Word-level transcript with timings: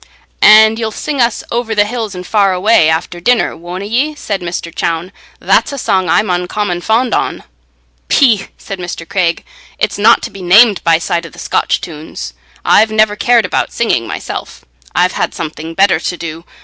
"And 0.41 0.79
ye'll 0.79 0.89
sing 0.89 1.21
us 1.21 1.43
'Over 1.51 1.75
the 1.75 1.85
hills 1.85 2.15
and 2.15 2.25
far 2.25 2.53
away,' 2.53 2.89
after 2.89 3.19
dinner, 3.19 3.55
wonna 3.55 3.85
ye?" 3.85 4.15
said 4.15 4.41
Mr. 4.41 4.73
Chowne. 4.73 5.11
"That's 5.39 5.71
a 5.71 5.77
song 5.77 6.09
I'm 6.09 6.27
uncommon 6.27 6.81
fond 6.81 7.13
on." 7.13 7.43
"Peeh!" 8.09 8.47
said 8.57 8.79
Mr. 8.79 9.07
Craig; 9.07 9.45
"it's 9.77 9.99
not 9.99 10.23
to 10.23 10.31
be 10.31 10.41
named 10.41 10.83
by 10.83 10.97
side 10.97 11.27
o' 11.27 11.29
the 11.29 11.37
Scotch 11.37 11.81
tunes. 11.81 12.33
I've 12.65 12.89
never 12.89 13.15
cared 13.15 13.45
about 13.45 13.71
singing 13.71 14.07
myself; 14.07 14.65
I've 14.95 15.11
had 15.13 15.35
something 15.35 15.75
better 15.75 15.99
to 15.99 16.17
do. 16.17 16.45